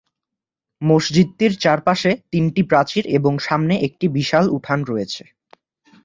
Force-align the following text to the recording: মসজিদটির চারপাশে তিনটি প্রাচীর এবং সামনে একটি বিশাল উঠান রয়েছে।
মসজিদটির 0.81 1.53
চারপাশে 1.63 2.11
তিনটি 2.31 2.61
প্রাচীর 2.63 3.03
এবং 3.17 3.33
সামনে 3.47 3.75
একটি 3.87 4.05
বিশাল 4.17 4.45
উঠান 4.57 4.79
রয়েছে। 4.83 5.23